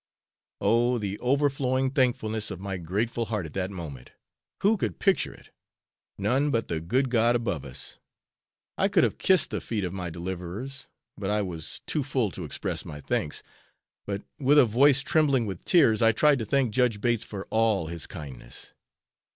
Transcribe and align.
Oh! 0.59 0.97
the 0.97 1.19
overflowing 1.19 1.91
thankfulness 1.91 2.49
of 2.49 2.59
my 2.59 2.77
grateful 2.77 3.25
heart 3.25 3.45
at 3.45 3.53
that 3.53 3.69
moment, 3.69 4.09
who 4.63 4.75
could 4.75 4.97
picture 4.97 5.31
it? 5.31 5.51
None 6.17 6.49
but 6.49 6.69
the 6.69 6.81
good 6.81 7.11
God 7.11 7.35
above 7.35 7.63
us! 7.63 7.99
I 8.79 8.87
could 8.87 9.03
have 9.03 9.19
kissed 9.19 9.51
the 9.51 9.61
feet 9.61 9.83
of 9.83 9.93
my 9.93 10.09
deliverers, 10.09 10.87
but 11.19 11.29
I 11.29 11.43
was 11.43 11.81
too 11.85 12.01
full 12.01 12.31
to 12.31 12.45
express 12.45 12.83
my 12.83 12.99
thanks, 12.99 13.43
but 14.07 14.23
with 14.39 14.57
a 14.57 14.65
voice 14.65 15.01
trembling 15.01 15.45
with 15.45 15.65
tears 15.65 16.01
I 16.01 16.13
tried 16.13 16.39
to 16.39 16.45
thank 16.45 16.71
Judge 16.73 16.99
Bates 16.99 17.23
for 17.23 17.45
all 17.51 17.85
his 17.85 18.07
kindness. 18.07 18.73